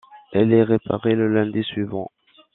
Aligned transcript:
Elle 0.33 0.51
est 0.51 0.63
réparée 0.63 1.13
le 1.13 1.27
lundi 1.31 1.63
suivant. 1.63 2.09